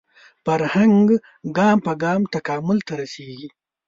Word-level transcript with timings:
فرهنګ 0.45 1.07
ګام 1.57 1.77
په 1.85 1.93
ګام 2.03 2.21
تکامل 2.33 2.79
ته 2.87 2.93
رسېږي 3.01 3.47